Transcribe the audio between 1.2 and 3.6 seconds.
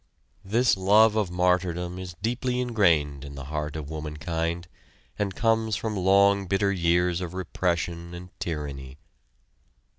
martyrdom is deeply ingrained in the